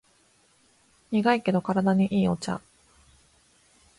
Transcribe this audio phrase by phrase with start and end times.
[1.11, 2.59] 苦いけど体にいいお茶